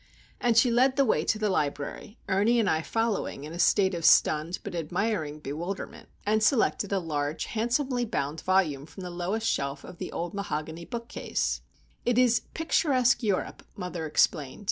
And 0.39 0.57
she 0.57 0.71
led 0.71 0.95
the 0.95 1.05
way 1.05 1.23
to 1.25 1.37
the 1.37 1.51
library 1.51 2.17
(Ernie 2.27 2.59
and 2.59 2.67
I 2.67 2.81
following 2.81 3.43
in 3.43 3.53
a 3.53 3.59
state 3.59 3.93
of 3.93 4.03
stunned 4.03 4.57
but 4.63 4.73
admiring 4.73 5.37
bewilderment), 5.39 6.09
and 6.25 6.41
selected 6.41 6.91
a 6.91 6.97
large, 6.97 7.45
handsomely 7.45 8.03
bound 8.05 8.41
volume 8.41 8.87
from 8.87 9.03
the 9.03 9.11
lowest 9.11 9.45
shelf 9.47 9.83
of 9.83 9.99
the 9.99 10.11
old 10.11 10.33
mahogany 10.33 10.85
bookcase:— 10.85 11.61
"It 12.03 12.17
is 12.17 12.39
Picturesque 12.55 13.21
Europe," 13.21 13.61
mother 13.77 14.07
explained. 14.07 14.59